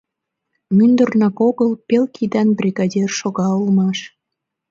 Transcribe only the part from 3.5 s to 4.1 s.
улмаш.